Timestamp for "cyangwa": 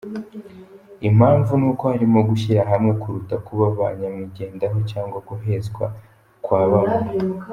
4.91-5.17